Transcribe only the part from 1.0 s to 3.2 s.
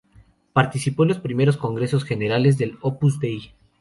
en los primeros Congresos Generales del Opus